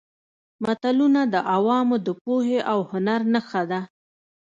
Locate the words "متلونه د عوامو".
0.63-1.95